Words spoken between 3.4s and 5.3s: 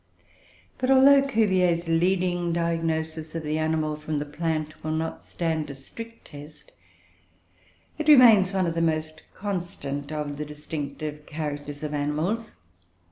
the animal from the plant will not